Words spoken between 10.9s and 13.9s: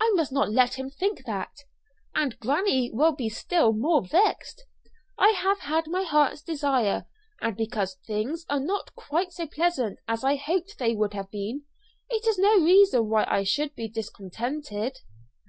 would have been, it is no reason why I should be